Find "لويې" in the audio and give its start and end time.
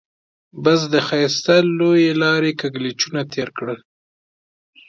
1.77-2.11